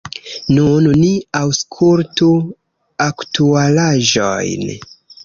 [0.53, 2.29] Nun ni aŭskultu
[3.07, 4.65] aktualaĵojn.